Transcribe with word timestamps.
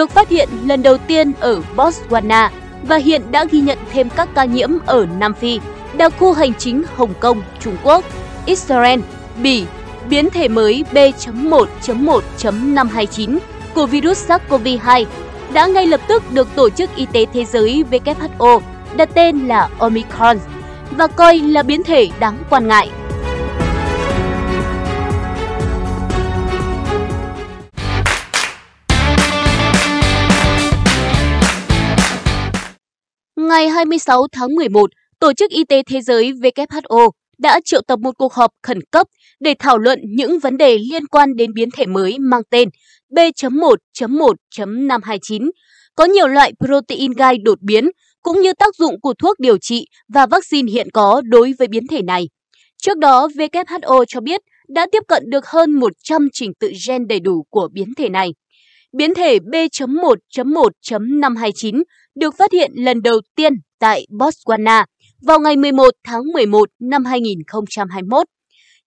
được 0.00 0.10
phát 0.10 0.28
hiện 0.28 0.48
lần 0.66 0.82
đầu 0.82 0.98
tiên 0.98 1.32
ở 1.40 1.62
Botswana 1.76 2.48
và 2.82 2.96
hiện 2.96 3.22
đã 3.30 3.44
ghi 3.44 3.60
nhận 3.60 3.78
thêm 3.92 4.08
các 4.16 4.28
ca 4.34 4.44
nhiễm 4.44 4.70
ở 4.86 5.06
Nam 5.18 5.34
Phi, 5.34 5.60
đặc 5.96 6.12
khu 6.18 6.32
hành 6.32 6.54
chính 6.54 6.82
Hồng 6.96 7.14
Kông, 7.20 7.42
Trung 7.60 7.76
Quốc, 7.84 8.04
Israel, 8.46 9.00
Bỉ, 9.42 9.64
biến 10.08 10.30
thể 10.30 10.48
mới 10.48 10.84
B.1.1.529 10.92 13.38
của 13.74 13.86
virus 13.86 14.30
SARS-CoV-2 14.30 15.04
đã 15.52 15.66
ngay 15.66 15.86
lập 15.86 16.00
tức 16.08 16.22
được 16.32 16.48
Tổ 16.54 16.70
chức 16.70 16.96
Y 16.96 17.06
tế 17.06 17.26
Thế 17.32 17.44
giới 17.44 17.84
WHO 17.90 18.60
đặt 18.96 19.08
tên 19.14 19.48
là 19.48 19.68
Omicron 19.78 20.38
và 20.90 21.06
coi 21.06 21.38
là 21.38 21.62
biến 21.62 21.82
thể 21.82 22.08
đáng 22.20 22.38
quan 22.50 22.68
ngại. 22.68 22.90
Ngày 33.60 33.68
26 33.68 34.26
tháng 34.32 34.54
11, 34.54 34.90
Tổ 35.18 35.32
chức 35.32 35.50
Y 35.50 35.64
tế 35.64 35.82
Thế 35.82 36.00
giới 36.00 36.32
WHO 36.32 37.10
đã 37.38 37.60
triệu 37.64 37.80
tập 37.88 37.98
một 38.02 38.14
cuộc 38.18 38.34
họp 38.34 38.50
khẩn 38.62 38.78
cấp 38.90 39.06
để 39.40 39.54
thảo 39.58 39.78
luận 39.78 40.00
những 40.16 40.38
vấn 40.38 40.56
đề 40.56 40.78
liên 40.78 41.06
quan 41.06 41.36
đến 41.36 41.54
biến 41.54 41.70
thể 41.70 41.86
mới 41.86 42.18
mang 42.18 42.42
tên 42.50 42.68
B.1.1.529, 43.10 45.50
có 45.96 46.04
nhiều 46.04 46.28
loại 46.28 46.52
protein 46.66 47.12
gai 47.12 47.38
đột 47.44 47.58
biến, 47.60 47.90
cũng 48.22 48.40
như 48.40 48.52
tác 48.52 48.74
dụng 48.74 49.00
của 49.00 49.14
thuốc 49.18 49.40
điều 49.40 49.58
trị 49.58 49.86
và 50.14 50.26
vaccine 50.26 50.72
hiện 50.72 50.88
có 50.92 51.22
đối 51.24 51.52
với 51.58 51.68
biến 51.68 51.86
thể 51.86 52.02
này. 52.02 52.28
Trước 52.82 52.98
đó, 52.98 53.28
WHO 53.28 54.04
cho 54.08 54.20
biết 54.20 54.40
đã 54.68 54.86
tiếp 54.92 55.02
cận 55.08 55.30
được 55.30 55.46
hơn 55.46 55.72
100 55.72 56.28
trình 56.32 56.52
tự 56.60 56.72
gen 56.88 57.08
đầy 57.08 57.20
đủ 57.20 57.44
của 57.50 57.68
biến 57.72 57.88
thể 57.96 58.08
này. 58.08 58.30
Biến 58.92 59.14
thể 59.14 59.38
B.1.1.529 59.38 61.82
được 62.14 62.34
phát 62.38 62.52
hiện 62.52 62.72
lần 62.74 63.02
đầu 63.02 63.20
tiên 63.36 63.52
tại 63.78 64.06
Botswana 64.10 64.84
vào 65.22 65.40
ngày 65.40 65.56
11 65.56 65.90
tháng 66.04 66.22
11 66.32 66.68
năm 66.80 67.04
2021. 67.04 68.26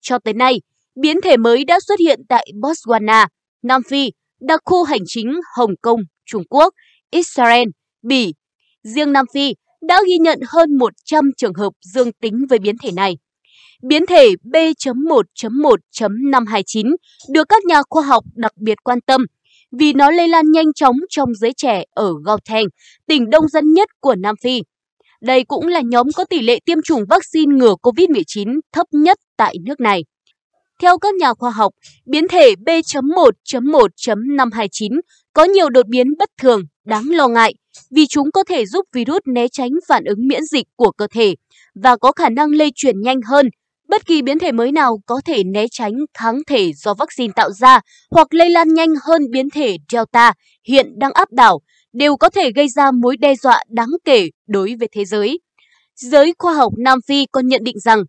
Cho 0.01 0.19
tới 0.19 0.33
nay, 0.33 0.61
biến 1.01 1.21
thể 1.21 1.37
mới 1.37 1.65
đã 1.65 1.79
xuất 1.79 1.99
hiện 1.99 2.19
tại 2.29 2.47
Botswana, 2.61 3.27
Nam 3.63 3.81
Phi, 3.89 4.11
đặc 4.39 4.59
khu 4.65 4.83
hành 4.83 5.01
chính 5.05 5.39
Hồng 5.57 5.71
Kông, 5.81 5.99
Trung 6.25 6.43
Quốc, 6.49 6.73
Israel, 7.11 7.67
Bỉ. 8.01 8.33
Riêng 8.83 9.11
Nam 9.11 9.25
Phi 9.33 9.53
đã 9.87 10.01
ghi 10.07 10.17
nhận 10.17 10.39
hơn 10.47 10.77
100 10.77 11.31
trường 11.37 11.53
hợp 11.53 11.73
dương 11.81 12.11
tính 12.21 12.45
với 12.49 12.59
biến 12.59 12.75
thể 12.83 12.91
này. 12.91 13.17
Biến 13.83 14.05
thể 14.05 14.29
B.1.1.529 14.43 16.95
được 17.29 17.49
các 17.49 17.65
nhà 17.65 17.81
khoa 17.89 18.03
học 18.03 18.23
đặc 18.35 18.51
biệt 18.57 18.77
quan 18.83 19.01
tâm 19.01 19.25
vì 19.79 19.93
nó 19.93 20.11
lây 20.11 20.27
lan 20.27 20.51
nhanh 20.51 20.73
chóng 20.73 20.95
trong 21.09 21.29
giới 21.35 21.53
trẻ 21.57 21.83
ở 21.91 22.13
Gauteng, 22.25 22.65
tỉnh 23.07 23.29
đông 23.29 23.47
dân 23.47 23.73
nhất 23.73 23.89
của 23.99 24.15
Nam 24.15 24.35
Phi. 24.43 24.61
Đây 25.21 25.43
cũng 25.43 25.67
là 25.67 25.81
nhóm 25.81 26.07
có 26.15 26.25
tỷ 26.25 26.41
lệ 26.41 26.59
tiêm 26.65 26.77
chủng 26.83 27.05
vaccine 27.09 27.55
ngừa 27.55 27.75
COVID-19 27.81 28.59
thấp 28.73 28.87
nhất 28.91 29.17
tại 29.37 29.55
nước 29.65 29.79
này. 29.79 30.03
Theo 30.81 30.97
các 30.97 31.15
nhà 31.15 31.33
khoa 31.33 31.51
học, 31.51 31.73
biến 32.05 32.27
thể 32.27 32.55
B.1.1.529 32.65 34.99
có 35.33 35.43
nhiều 35.43 35.69
đột 35.69 35.87
biến 35.87 36.07
bất 36.19 36.29
thường 36.41 36.61
đáng 36.85 37.09
lo 37.09 37.27
ngại 37.27 37.53
vì 37.91 38.07
chúng 38.07 38.31
có 38.31 38.43
thể 38.43 38.65
giúp 38.65 38.85
virus 38.93 39.19
né 39.25 39.47
tránh 39.51 39.71
phản 39.87 40.03
ứng 40.03 40.27
miễn 40.27 40.41
dịch 40.51 40.67
của 40.75 40.91
cơ 40.91 41.07
thể 41.11 41.35
và 41.75 41.97
có 41.97 42.11
khả 42.11 42.29
năng 42.29 42.51
lây 42.51 42.71
truyền 42.75 43.01
nhanh 43.01 43.21
hơn. 43.21 43.49
Bất 43.89 44.05
kỳ 44.05 44.21
biến 44.21 44.39
thể 44.39 44.51
mới 44.51 44.71
nào 44.71 44.99
có 45.05 45.21
thể 45.25 45.43
né 45.43 45.65
tránh 45.71 45.93
kháng 46.13 46.41
thể 46.47 46.73
do 46.73 46.93
vaccine 46.93 47.33
tạo 47.35 47.51
ra 47.51 47.79
hoặc 48.11 48.33
lây 48.33 48.49
lan 48.49 48.73
nhanh 48.73 48.89
hơn 49.03 49.21
biến 49.31 49.49
thể 49.49 49.77
Delta 49.91 50.33
hiện 50.67 50.99
đang 50.99 51.11
áp 51.13 51.31
đảo 51.31 51.61
đều 51.93 52.17
có 52.17 52.29
thể 52.29 52.51
gây 52.55 52.69
ra 52.69 52.91
mối 52.91 53.17
đe 53.17 53.35
dọa 53.35 53.63
đáng 53.69 53.89
kể 54.05 54.29
đối 54.47 54.75
với 54.79 54.87
thế 54.91 55.05
giới. 55.05 55.39
Giới 55.95 56.33
khoa 56.39 56.53
học 56.53 56.73
Nam 56.77 56.99
Phi 57.07 57.25
còn 57.31 57.47
nhận 57.47 57.63
định 57.63 57.79
rằng 57.79 58.03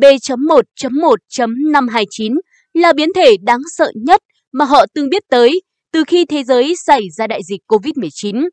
B.1.1.529 0.00 2.36
là 2.74 2.92
biến 2.92 3.08
thể 3.14 3.36
đáng 3.42 3.60
sợ 3.76 3.92
nhất 3.94 4.20
mà 4.52 4.64
họ 4.64 4.86
từng 4.94 5.08
biết 5.08 5.22
tới 5.30 5.62
từ 5.92 6.04
khi 6.06 6.24
thế 6.24 6.44
giới 6.44 6.74
xảy 6.86 7.02
ra 7.16 7.26
đại 7.26 7.40
dịch 7.44 7.60
COVID-19. 7.68 8.48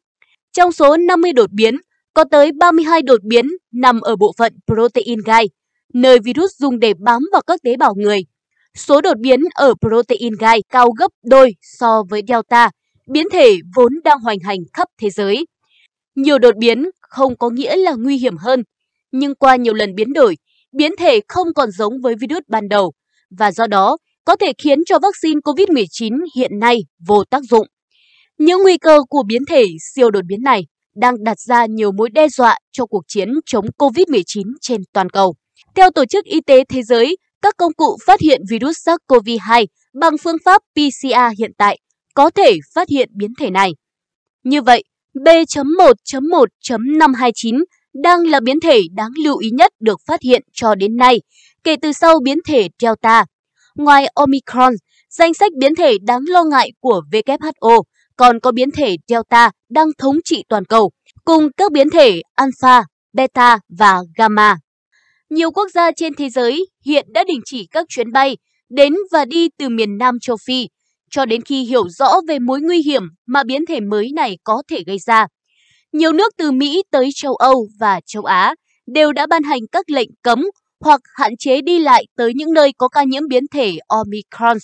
Trong 0.54 0.72
số 0.72 0.98
50 0.98 1.34
đột 1.34 1.52
biến, 1.52 1.76
có 2.14 2.24
tới 2.32 2.52
32 2.60 3.02
đột 3.02 3.24
biến 3.24 3.46
nằm 3.74 4.02
ở 4.02 4.16
bộ 4.16 4.34
phận 4.38 4.54
protein 4.68 5.20
gai, 5.26 5.50
nơi 5.96 6.20
virus 6.20 6.52
dùng 6.60 6.80
để 6.80 6.94
bám 7.00 7.22
vào 7.32 7.42
các 7.48 7.60
tế 7.64 7.78
bào 7.78 7.94
người. 7.96 8.20
Số 8.78 9.02
đột 9.02 9.18
biến 9.20 9.40
ở 9.54 9.74
protein 9.82 10.34
gai 10.40 10.62
cao 10.70 10.92
gấp 11.00 11.12
đôi 11.24 11.56
so 11.62 12.04
với 12.10 12.22
Delta, 12.28 12.70
biến 13.08 13.28
thể 13.32 13.58
vốn 13.76 13.94
đang 14.04 14.20
hoành 14.20 14.40
hành 14.40 14.60
khắp 14.74 14.88
thế 15.02 15.10
giới. 15.10 15.46
Nhiều 16.16 16.40
đột 16.40 16.58
biến 16.58 16.90
không 17.02 17.38
có 17.38 17.50
nghĩa 17.50 17.76
là 17.76 17.94
nguy 17.94 18.18
hiểm 18.18 18.38
hơn, 18.38 18.64
nhưng 19.12 19.36
qua 19.36 19.56
nhiều 19.56 19.74
lần 19.74 19.96
biến 19.96 20.14
đổi, 20.14 20.38
biến 20.72 20.92
thể 21.00 21.20
không 21.28 21.48
còn 21.54 21.72
giống 21.72 21.94
với 22.04 22.16
virus 22.16 22.42
ban 22.48 22.70
đầu 22.70 22.94
và 23.38 23.52
do 23.52 23.68
đó 23.68 23.98
có 24.26 24.36
thể 24.36 24.52
khiến 24.58 24.80
cho 24.86 25.00
vaccine 25.00 25.40
COVID-19 25.40 26.26
hiện 26.36 26.60
nay 26.60 26.80
vô 27.08 27.24
tác 27.24 27.44
dụng. 27.50 27.68
Những 28.38 28.64
nguy 28.64 28.78
cơ 28.78 29.02
của 29.10 29.24
biến 29.28 29.42
thể 29.46 29.66
siêu 29.94 30.12
đột 30.12 30.26
biến 30.28 30.44
này 30.44 30.66
đang 30.96 31.24
đặt 31.24 31.40
ra 31.40 31.66
nhiều 31.66 31.92
mối 31.92 32.10
đe 32.10 32.28
dọa 32.30 32.58
cho 32.72 32.86
cuộc 32.86 33.04
chiến 33.08 33.30
chống 33.46 33.66
COVID-19 33.78 34.54
trên 34.62 34.82
toàn 34.94 35.10
cầu. 35.10 35.36
Theo 35.76 35.92
Tổ 35.92 36.06
chức 36.06 36.26
Y 36.26 36.42
tế 36.42 36.64
Thế 36.70 36.84
giới, 36.84 37.18
các 37.42 37.58
công 37.58 37.74
cụ 37.74 37.98
phát 38.06 38.20
hiện 38.20 38.42
virus 38.50 38.88
SARS-CoV-2 38.88 39.66
bằng 39.94 40.18
phương 40.24 40.38
pháp 40.46 40.62
PCR 40.76 41.40
hiện 41.40 41.52
tại 41.58 41.80
có 42.14 42.30
thể 42.30 42.58
phát 42.74 42.90
hiện 42.90 43.10
biến 43.14 43.32
thể 43.40 43.50
này. 43.50 43.72
Như 44.44 44.62
vậy, 44.62 44.84
B.1.1.529 45.14 47.64
đang 47.94 48.28
là 48.28 48.40
biến 48.40 48.60
thể 48.60 48.82
đáng 48.96 49.12
lưu 49.24 49.38
ý 49.38 49.50
nhất 49.50 49.72
được 49.80 50.00
phát 50.08 50.22
hiện 50.22 50.44
cho 50.54 50.76
đến 50.76 50.98
nay, 50.98 51.22
kể 51.64 51.76
từ 51.82 51.94
sau 51.94 52.20
biến 52.24 52.38
thể 52.48 52.68
Delta. 52.82 53.26
Ngoài 53.76 54.08
Omicron, 54.14 54.74
danh 55.10 55.34
sách 55.34 55.52
biến 55.60 55.76
thể 55.76 55.94
đáng 56.02 56.22
lo 56.28 56.44
ngại 56.44 56.72
của 56.80 57.02
WHO 57.12 57.82
còn 58.18 58.40
có 58.40 58.52
biến 58.52 58.72
thể 58.72 58.96
Delta 59.08 59.52
đang 59.70 59.88
thống 59.98 60.18
trị 60.24 60.44
toàn 60.50 60.66
cầu, 60.66 60.92
cùng 61.26 61.48
các 61.58 61.72
biến 61.72 61.90
thể 61.90 62.22
Alpha, 62.36 62.84
Beta 63.14 63.60
và 63.80 64.02
Gamma. 64.18 64.58
Nhiều 65.30 65.52
quốc 65.52 65.72
gia 65.74 65.92
trên 65.92 66.16
thế 66.16 66.30
giới 66.30 66.66
hiện 66.86 67.06
đã 67.14 67.24
đình 67.24 67.40
chỉ 67.46 67.68
các 67.72 67.86
chuyến 67.90 68.12
bay 68.12 68.38
đến 68.70 68.94
và 69.12 69.26
đi 69.26 69.50
từ 69.58 69.70
miền 69.70 69.98
Nam 69.98 70.20
châu 70.22 70.38
Phi 70.46 70.68
cho 71.10 71.26
đến 71.26 71.42
khi 71.42 71.64
hiểu 71.64 71.90
rõ 71.90 72.14
về 72.28 72.40
mối 72.40 72.62
nguy 72.62 72.82
hiểm 72.82 73.04
mà 73.28 73.44
biến 73.44 73.66
thể 73.66 73.80
mới 73.80 74.12
này 74.16 74.38
có 74.44 74.64
thể 74.68 74.84
gây 74.88 75.00
ra. 75.00 75.28
Nhiều 75.92 76.12
nước 76.12 76.34
từ 76.38 76.52
Mỹ 76.52 76.84
tới 76.92 77.10
châu 77.16 77.36
Âu 77.36 77.68
và 77.80 78.00
châu 78.06 78.24
Á 78.24 78.56
đều 78.88 79.12
đã 79.12 79.26
ban 79.28 79.44
hành 79.44 79.62
các 79.72 79.90
lệnh 79.90 80.10
cấm 80.22 80.46
hoặc 80.80 81.02
hạn 81.16 81.38
chế 81.38 81.62
đi 81.62 81.80
lại 81.80 82.06
tới 82.18 82.32
những 82.36 82.54
nơi 82.54 82.72
có 82.78 82.88
ca 82.88 83.04
nhiễm 83.04 83.28
biến 83.28 83.44
thể 83.54 83.78
Omicron. 83.88 84.58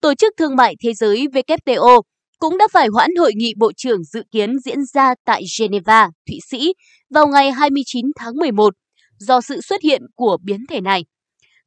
Tổ 0.00 0.14
chức 0.14 0.34
Thương 0.36 0.56
mại 0.56 0.74
Thế 0.82 0.94
giới 0.94 1.26
WTO 1.26 2.02
cũng 2.38 2.58
đã 2.58 2.68
phải 2.72 2.88
hoãn 2.88 3.10
hội 3.18 3.32
nghị 3.36 3.52
bộ 3.56 3.72
trưởng 3.76 4.04
dự 4.04 4.22
kiến 4.30 4.58
diễn 4.64 4.78
ra 4.94 5.14
tại 5.24 5.42
Geneva, 5.60 6.10
Thụy 6.28 6.38
Sĩ 6.50 6.72
vào 7.10 7.26
ngày 7.26 7.50
29 7.52 8.06
tháng 8.16 8.34
11 8.36 8.74
do 9.18 9.40
sự 9.40 9.60
xuất 9.60 9.82
hiện 9.82 10.02
của 10.14 10.38
biến 10.42 10.66
thể 10.68 10.80
này. 10.80 11.04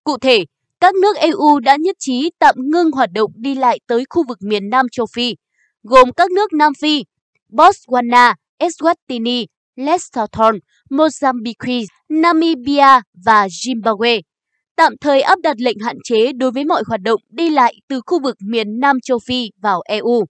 Cụ 0.03 0.17
thể, 0.17 0.45
các 0.79 0.95
nước 0.95 1.15
EU 1.17 1.59
đã 1.59 1.75
nhất 1.79 1.95
trí 1.99 2.31
tạm 2.39 2.55
ngưng 2.57 2.91
hoạt 2.91 3.09
động 3.11 3.31
đi 3.35 3.55
lại 3.55 3.79
tới 3.87 4.03
khu 4.09 4.23
vực 4.27 4.37
miền 4.41 4.69
Nam 4.69 4.85
châu 4.91 5.05
Phi, 5.13 5.35
gồm 5.83 6.13
các 6.13 6.31
nước 6.31 6.53
Nam 6.53 6.73
Phi, 6.81 7.03
Botswana, 7.49 8.35
Eswatini, 8.59 9.45
Lesotho, 9.75 10.51
Mozambique, 10.89 11.85
Namibia 12.09 13.01
và 13.25 13.47
Zimbabwe. 13.47 14.21
Tạm 14.75 14.93
thời 15.01 15.21
áp 15.21 15.39
đặt 15.43 15.55
lệnh 15.59 15.79
hạn 15.79 15.97
chế 16.03 16.31
đối 16.33 16.51
với 16.51 16.65
mọi 16.65 16.83
hoạt 16.87 17.01
động 17.01 17.21
đi 17.29 17.49
lại 17.49 17.75
từ 17.87 18.01
khu 18.05 18.19
vực 18.23 18.35
miền 18.39 18.79
Nam 18.79 18.97
châu 19.03 19.19
Phi 19.19 19.49
vào 19.61 19.81
EU. 19.85 20.25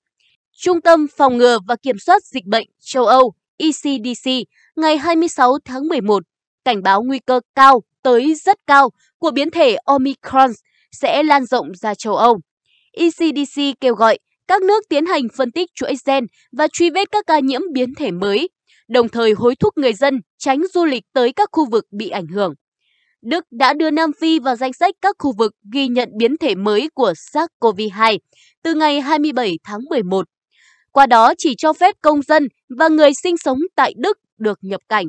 Trung 0.58 0.82
tâm 0.82 1.08
Phòng 1.18 1.38
ngừa 1.38 1.60
và 1.68 1.76
Kiểm 1.76 2.00
soát 2.00 2.24
Dịch 2.24 2.46
bệnh 2.46 2.68
châu 2.80 3.06
Âu 3.06 3.34
ECDC 3.58 4.32
ngày 4.76 4.98
26 4.98 5.58
tháng 5.66 5.88
11 5.88 6.24
cảnh 6.66 6.84
báo 6.84 7.04
nguy 7.04 7.20
cơ 7.20 7.40
cao 7.56 7.82
tới 8.04 8.36
rất 8.36 8.58
cao 8.68 8.90
của 9.20 9.32
biến 9.32 9.52
thể 9.52 9.78
Omicron 9.86 10.52
sẽ 10.92 11.24
lan 11.24 11.46
rộng 11.46 11.68
ra 11.82 11.96
châu 11.96 12.16
Âu. 12.16 12.40
ECDC 12.92 13.62
kêu 13.82 13.96
gọi 13.96 14.18
các 14.48 14.62
nước 14.62 14.84
tiến 14.90 15.06
hành 15.06 15.24
phân 15.38 15.52
tích 15.52 15.70
chuỗi 15.76 15.94
gen 16.06 16.26
và 16.58 16.68
truy 16.74 16.90
vết 16.90 17.12
các 17.12 17.24
ca 17.28 17.40
nhiễm 17.40 17.62
biến 17.74 17.96
thể 17.96 18.12
mới, 18.12 18.50
đồng 18.90 19.10
thời 19.10 19.32
hối 19.32 19.56
thúc 19.56 19.78
người 19.78 19.94
dân 19.94 20.22
tránh 20.38 20.62
du 20.74 20.86
lịch 20.86 21.04
tới 21.14 21.34
các 21.34 21.50
khu 21.52 21.70
vực 21.70 21.86
bị 21.92 22.10
ảnh 22.10 22.28
hưởng. 22.28 22.54
Đức 23.22 23.46
đã 23.52 23.74
đưa 23.74 23.90
Nam 23.90 24.12
Phi 24.20 24.40
vào 24.40 24.56
danh 24.56 24.74
sách 24.74 24.96
các 25.02 25.16
khu 25.20 25.34
vực 25.38 25.52
ghi 25.74 25.88
nhận 25.88 26.10
biến 26.18 26.38
thể 26.38 26.56
mới 26.56 26.90
của 26.94 27.14
SARS-CoV-2 27.34 28.18
từ 28.64 28.74
ngày 28.74 29.02
27 29.02 29.54
tháng 29.64 29.80
11. 29.90 30.26
Qua 30.92 31.06
đó 31.06 31.34
chỉ 31.38 31.56
cho 31.58 31.74
phép 31.74 31.96
công 32.02 32.22
dân 32.22 32.48
và 32.78 32.88
người 32.88 33.14
sinh 33.24 33.38
sống 33.38 33.60
tại 33.76 33.94
Đức 33.98 34.18
được 34.38 34.60
nhập 34.62 34.82
cảnh. 34.90 35.06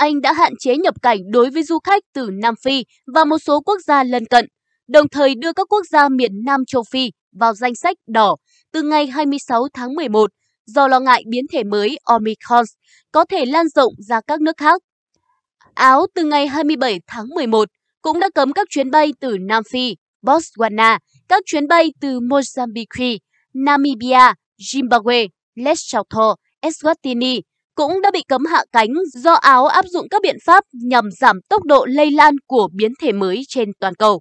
Anh 0.00 0.20
đã 0.20 0.32
hạn 0.32 0.52
chế 0.58 0.76
nhập 0.76 0.94
cảnh 1.02 1.18
đối 1.32 1.50
với 1.50 1.62
du 1.62 1.78
khách 1.78 2.02
từ 2.14 2.30
Nam 2.42 2.54
Phi 2.64 2.84
và 3.14 3.24
một 3.24 3.38
số 3.38 3.60
quốc 3.60 3.78
gia 3.86 4.04
lân 4.04 4.26
cận, 4.26 4.46
đồng 4.88 5.08
thời 5.08 5.34
đưa 5.34 5.52
các 5.52 5.66
quốc 5.72 5.86
gia 5.90 6.08
miền 6.08 6.32
Nam 6.44 6.60
châu 6.66 6.82
Phi 6.90 7.10
vào 7.32 7.54
danh 7.54 7.74
sách 7.74 7.96
đỏ 8.06 8.36
từ 8.72 8.82
ngày 8.82 9.06
26 9.06 9.68
tháng 9.74 9.94
11 9.94 10.30
do 10.66 10.88
lo 10.88 11.00
ngại 11.00 11.22
biến 11.30 11.44
thể 11.52 11.64
mới 11.64 11.98
Omicron 12.04 12.64
có 13.12 13.24
thể 13.24 13.46
lan 13.46 13.68
rộng 13.68 13.92
ra 13.98 14.20
các 14.26 14.40
nước 14.40 14.56
khác. 14.56 14.82
Áo 15.74 16.06
từ 16.14 16.24
ngày 16.24 16.46
27 16.46 17.00
tháng 17.06 17.28
11 17.28 17.68
cũng 18.02 18.20
đã 18.20 18.30
cấm 18.34 18.52
các 18.52 18.66
chuyến 18.70 18.90
bay 18.90 19.12
từ 19.20 19.36
Nam 19.40 19.62
Phi, 19.70 19.96
Botswana, 20.22 20.98
các 21.28 21.42
chuyến 21.46 21.68
bay 21.68 21.92
từ 22.00 22.20
Mozambique, 22.20 23.18
Namibia, 23.54 24.34
Zimbabwe, 24.58 25.28
Lesotho, 25.54 26.36
Eswatini 26.62 27.40
cũng 27.80 28.00
đã 28.00 28.10
bị 28.10 28.22
cấm 28.28 28.44
hạ 28.44 28.64
cánh 28.72 28.88
do 29.14 29.32
Áo 29.32 29.66
áp 29.66 29.84
dụng 29.88 30.08
các 30.10 30.22
biện 30.22 30.36
pháp 30.44 30.64
nhằm 30.72 31.04
giảm 31.20 31.40
tốc 31.48 31.64
độ 31.64 31.84
lây 31.84 32.10
lan 32.10 32.34
của 32.46 32.68
biến 32.72 32.92
thể 33.00 33.12
mới 33.12 33.42
trên 33.48 33.68
toàn 33.80 33.94
cầu. 33.94 34.20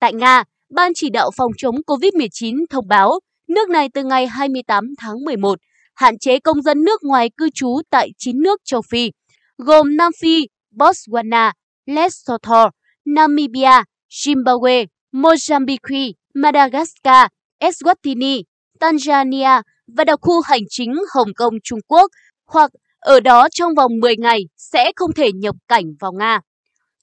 Tại 0.00 0.12
Nga, 0.12 0.44
Ban 0.74 0.92
chỉ 0.94 1.10
đạo 1.10 1.30
phòng 1.36 1.52
chống 1.56 1.74
COVID-19 1.86 2.64
thông 2.70 2.88
báo 2.88 3.20
nước 3.48 3.68
này 3.68 3.88
từ 3.94 4.04
ngày 4.04 4.26
28 4.26 4.84
tháng 4.98 5.24
11 5.24 5.58
hạn 5.94 6.18
chế 6.18 6.38
công 6.38 6.62
dân 6.62 6.84
nước 6.84 7.02
ngoài 7.02 7.30
cư 7.36 7.48
trú 7.54 7.80
tại 7.90 8.08
9 8.18 8.42
nước 8.42 8.60
châu 8.64 8.82
Phi, 8.90 9.10
gồm 9.58 9.96
Nam 9.96 10.12
Phi, 10.20 10.46
Botswana, 10.76 11.52
Lesotho, 11.86 12.70
Namibia, 13.04 13.82
Zimbabwe, 14.10 14.86
Mozambique, 15.12 16.12
Madagascar, 16.34 17.26
Eswatini, 17.60 18.42
Tanzania 18.80 19.62
và 19.96 20.04
đặc 20.04 20.18
khu 20.22 20.40
hành 20.40 20.62
chính 20.68 20.94
Hồng 21.14 21.28
Kông 21.36 21.54
Trung 21.64 21.80
Quốc 21.88 22.10
hoặc 22.46 22.70
ở 23.04 23.20
đó 23.20 23.48
trong 23.50 23.74
vòng 23.74 23.92
10 24.00 24.16
ngày 24.16 24.40
sẽ 24.56 24.92
không 24.96 25.12
thể 25.12 25.32
nhập 25.32 25.56
cảnh 25.68 25.84
vào 26.00 26.12
Nga. 26.12 26.40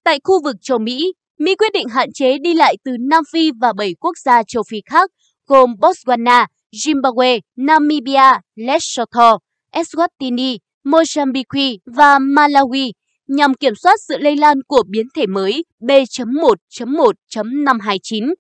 Tại 0.04 0.20
khu 0.24 0.44
vực 0.44 0.56
châu 0.62 0.80
Mỹ, 0.80 1.14
Mỹ 1.40 1.56
quyết 1.56 1.74
định 1.74 1.88
hạn 1.88 2.14
chế 2.14 2.38
đi 2.38 2.54
lại 2.54 2.76
từ 2.86 2.92
Nam 3.10 3.24
Phi 3.32 3.52
và 3.62 3.74
7 3.74 3.96
quốc 4.00 4.18
gia 4.18 4.44
châu 4.44 4.64
Phi 4.70 4.82
khác 4.86 5.12
gồm 5.48 5.70
Botswana, 5.80 6.46
Zimbabwe, 6.74 7.40
Namibia, 7.58 8.32
Lesotho, 8.56 9.38
Eswatini, 9.74 10.58
Mozambique 10.86 11.78
và 11.86 12.20
Malawi 12.20 12.92
nhằm 13.28 13.54
kiểm 13.54 13.76
soát 13.76 13.96
sự 14.08 14.18
lây 14.18 14.36
lan 14.36 14.58
của 14.68 14.84
biến 14.90 15.06
thể 15.16 15.28
mới 15.28 15.66
B.1.1.529. 15.80 18.34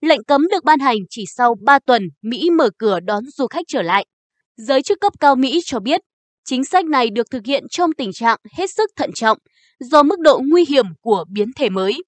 Lệnh 0.00 0.24
cấm 0.24 0.48
được 0.50 0.64
ban 0.64 0.78
hành 0.78 0.98
chỉ 1.10 1.24
sau 1.36 1.54
3 1.62 1.78
tuần 1.78 2.08
Mỹ 2.22 2.50
mở 2.50 2.70
cửa 2.78 3.00
đón 3.00 3.24
du 3.36 3.46
khách 3.46 3.64
trở 3.68 3.82
lại. 3.82 4.06
Giới 4.56 4.82
chức 4.82 5.00
cấp 5.00 5.12
cao 5.20 5.36
Mỹ 5.36 5.60
cho 5.64 5.80
biết, 5.80 6.00
chính 6.46 6.64
sách 6.64 6.84
này 6.84 7.10
được 7.10 7.30
thực 7.30 7.46
hiện 7.46 7.64
trong 7.70 7.92
tình 7.92 8.12
trạng 8.12 8.38
hết 8.52 8.70
sức 8.70 8.90
thận 8.96 9.10
trọng 9.14 9.38
do 9.80 10.02
mức 10.02 10.20
độ 10.20 10.40
nguy 10.46 10.64
hiểm 10.68 10.86
của 11.00 11.24
biến 11.28 11.52
thể 11.56 11.68
mới. 11.68 12.02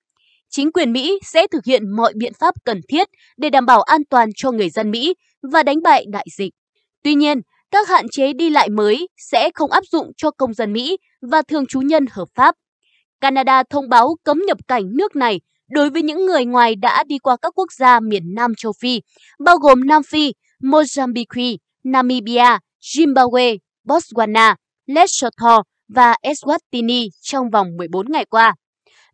Chính 0.50 0.72
quyền 0.72 0.92
Mỹ 0.92 1.18
sẽ 1.24 1.46
thực 1.46 1.64
hiện 1.64 1.96
mọi 1.96 2.12
biện 2.16 2.32
pháp 2.40 2.54
cần 2.64 2.80
thiết 2.88 3.08
để 3.36 3.50
đảm 3.50 3.66
bảo 3.66 3.82
an 3.82 4.00
toàn 4.10 4.28
cho 4.36 4.50
người 4.50 4.70
dân 4.70 4.90
Mỹ 4.90 5.14
và 5.52 5.62
đánh 5.62 5.82
bại 5.82 6.04
đại 6.12 6.26
dịch. 6.38 6.52
Tuy 7.04 7.14
nhiên, 7.14 7.40
các 7.70 7.88
hạn 7.88 8.06
chế 8.10 8.32
đi 8.32 8.50
lại 8.50 8.68
mới 8.70 9.08
sẽ 9.16 9.50
không 9.54 9.70
áp 9.70 9.84
dụng 9.90 10.12
cho 10.16 10.30
công 10.30 10.54
dân 10.54 10.72
Mỹ 10.72 10.96
và 11.30 11.42
thường 11.42 11.66
trú 11.66 11.80
nhân 11.80 12.04
hợp 12.10 12.28
pháp. 12.34 12.54
Canada 13.20 13.62
thông 13.70 13.88
báo 13.88 14.16
cấm 14.24 14.42
nhập 14.46 14.58
cảnh 14.68 14.82
nước 14.96 15.16
này 15.16 15.40
đối 15.70 15.90
với 15.90 16.02
những 16.02 16.26
người 16.26 16.44
ngoài 16.44 16.74
đã 16.74 17.04
đi 17.06 17.18
qua 17.18 17.36
các 17.42 17.52
quốc 17.58 17.72
gia 17.78 18.00
miền 18.00 18.34
Nam 18.34 18.52
châu 18.56 18.72
Phi, 18.80 19.00
bao 19.44 19.56
gồm 19.56 19.86
Nam 19.86 20.02
Phi, 20.02 20.32
Mozambique, 20.62 21.56
Namibia, 21.84 22.58
Zimbabwe, 22.80 23.58
Botswana, 23.88 24.54
Lesotho 24.86 25.62
và 25.88 26.16
Eswatini 26.22 27.08
trong 27.22 27.50
vòng 27.50 27.66
14 27.76 28.12
ngày 28.12 28.24
qua. 28.24 28.54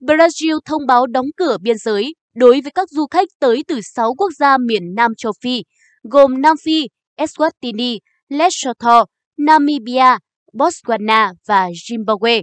Brazil 0.00 0.60
thông 0.64 0.86
báo 0.86 1.06
đóng 1.06 1.26
cửa 1.36 1.56
biên 1.60 1.78
giới 1.78 2.14
đối 2.34 2.60
với 2.60 2.72
các 2.74 2.88
du 2.90 3.06
khách 3.10 3.28
tới 3.40 3.64
từ 3.68 3.80
6 3.94 4.14
quốc 4.14 4.30
gia 4.38 4.58
miền 4.58 4.94
Nam 4.96 5.12
châu 5.16 5.32
Phi, 5.42 5.62
gồm 6.02 6.40
Nam 6.40 6.56
Phi, 6.64 6.86
Eswatini, 7.16 7.98
Lesotho, 8.28 9.04
Namibia, 9.36 10.18
Botswana 10.52 11.34
và 11.46 11.68
Zimbabwe. 11.68 12.42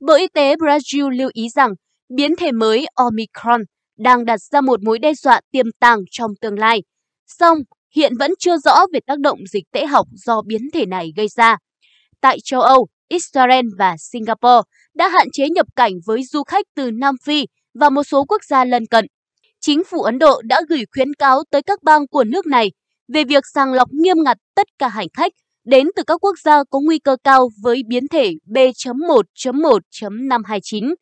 Bộ 0.00 0.14
Y 0.14 0.26
tế 0.34 0.54
Brazil 0.54 1.10
lưu 1.10 1.30
ý 1.32 1.48
rằng 1.48 1.70
biến 2.16 2.36
thể 2.36 2.52
mới 2.52 2.86
Omicron 2.94 3.60
đang 3.98 4.24
đặt 4.24 4.40
ra 4.52 4.60
một 4.60 4.82
mối 4.82 4.98
đe 4.98 5.14
dọa 5.14 5.40
tiềm 5.52 5.66
tàng 5.80 5.98
trong 6.10 6.30
tương 6.40 6.58
lai. 6.58 6.82
Song, 7.26 7.58
hiện 7.94 8.12
vẫn 8.18 8.30
chưa 8.38 8.56
rõ 8.56 8.86
về 8.92 9.00
tác 9.06 9.18
động 9.18 9.38
dịch 9.52 9.64
tễ 9.72 9.86
học 9.86 10.06
do 10.12 10.42
biến 10.46 10.62
thể 10.72 10.86
này 10.86 11.12
gây 11.16 11.28
ra. 11.28 11.56
Tại 12.26 12.38
châu 12.44 12.60
Âu, 12.60 12.86
Israel 13.08 13.66
và 13.78 13.96
Singapore 13.98 14.62
đã 14.94 15.08
hạn 15.08 15.28
chế 15.32 15.48
nhập 15.48 15.66
cảnh 15.76 15.92
với 16.06 16.24
du 16.24 16.42
khách 16.42 16.66
từ 16.76 16.90
Nam 16.90 17.14
Phi 17.24 17.46
và 17.74 17.90
một 17.90 18.02
số 18.02 18.24
quốc 18.24 18.44
gia 18.44 18.64
lân 18.64 18.86
cận. 18.86 19.06
Chính 19.60 19.84
phủ 19.84 20.02
Ấn 20.02 20.18
Độ 20.18 20.42
đã 20.44 20.60
gửi 20.68 20.84
khuyến 20.92 21.14
cáo 21.14 21.42
tới 21.50 21.62
các 21.62 21.82
bang 21.82 22.08
của 22.08 22.24
nước 22.24 22.46
này 22.46 22.72
về 23.14 23.24
việc 23.24 23.44
sàng 23.54 23.72
lọc 23.72 23.88
nghiêm 23.92 24.16
ngặt 24.24 24.36
tất 24.54 24.66
cả 24.78 24.88
hành 24.88 25.06
khách 25.16 25.32
đến 25.64 25.88
từ 25.96 26.02
các 26.06 26.24
quốc 26.24 26.38
gia 26.44 26.64
có 26.70 26.80
nguy 26.80 26.98
cơ 26.98 27.16
cao 27.24 27.48
với 27.62 27.82
biến 27.88 28.08
thể 28.08 28.32
B.1.1.529. 28.46 30.94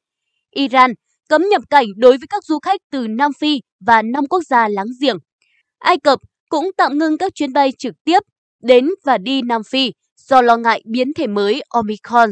Iran 0.50 0.92
cấm 1.28 1.42
nhập 1.50 1.62
cảnh 1.70 1.86
đối 1.96 2.18
với 2.18 2.26
các 2.30 2.44
du 2.44 2.58
khách 2.58 2.80
từ 2.90 3.06
Nam 3.08 3.32
Phi 3.40 3.60
và 3.86 4.02
5 4.02 4.26
quốc 4.26 4.42
gia 4.48 4.68
láng 4.68 4.88
giềng. 5.00 5.16
Ai 5.78 5.98
Cập 5.98 6.18
cũng 6.48 6.70
tạm 6.76 6.98
ngưng 6.98 7.18
các 7.18 7.34
chuyến 7.34 7.52
bay 7.52 7.70
trực 7.78 7.94
tiếp 8.04 8.18
đến 8.62 8.88
và 9.04 9.18
đi 9.18 9.42
Nam 9.42 9.62
Phi 9.70 9.92
do 10.28 10.42
lo 10.42 10.56
ngại 10.56 10.82
biến 10.84 11.14
thể 11.14 11.26
mới 11.26 11.62
Omicron. 11.68 12.30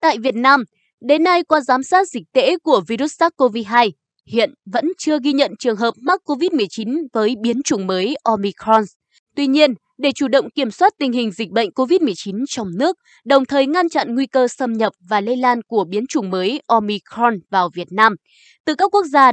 Tại 0.00 0.18
Việt 0.18 0.34
Nam, 0.34 0.64
đến 1.00 1.22
nay 1.22 1.42
qua 1.42 1.60
giám 1.60 1.82
sát 1.82 2.08
dịch 2.08 2.22
tễ 2.32 2.56
của 2.58 2.82
virus 2.88 3.22
SARS-CoV-2, 3.22 3.90
hiện 4.26 4.54
vẫn 4.72 4.92
chưa 4.98 5.18
ghi 5.22 5.32
nhận 5.32 5.52
trường 5.58 5.76
hợp 5.76 5.94
mắc 5.96 6.20
COVID-19 6.24 7.06
với 7.12 7.34
biến 7.42 7.62
chủng 7.62 7.86
mới 7.86 8.16
Omicron. 8.22 8.84
Tuy 9.36 9.46
nhiên, 9.46 9.74
để 9.98 10.12
chủ 10.12 10.28
động 10.28 10.50
kiểm 10.50 10.70
soát 10.70 10.92
tình 10.98 11.12
hình 11.12 11.32
dịch 11.32 11.50
bệnh 11.50 11.70
COVID-19 11.70 12.44
trong 12.48 12.68
nước, 12.78 12.96
đồng 13.24 13.44
thời 13.44 13.66
ngăn 13.66 13.88
chặn 13.88 14.14
nguy 14.14 14.26
cơ 14.26 14.48
xâm 14.48 14.72
nhập 14.72 14.92
và 15.08 15.20
lây 15.20 15.36
lan 15.36 15.60
của 15.68 15.84
biến 15.84 16.06
chủng 16.06 16.30
mới 16.30 16.60
Omicron 16.66 17.38
vào 17.50 17.70
Việt 17.74 17.88
Nam, 17.90 18.14
từ 18.64 18.74
các 18.74 18.94
quốc 18.94 19.06
gia 19.06 19.32